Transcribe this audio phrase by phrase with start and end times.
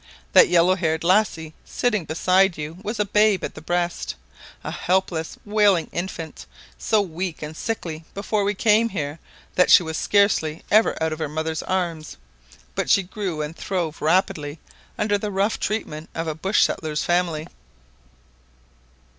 [0.33, 1.53] That yellow haired lassie
[1.83, 4.15] knitting beside you was a babe at the breast;
[4.63, 9.19] a helpless, wailing infant, so weak and sickly before we came here
[9.53, 12.17] that she was scarcely ever out of her mother's arms;
[12.73, 14.57] but she grew and throve rapidly
[14.97, 17.45] under the rough treatment of a bush settler's family.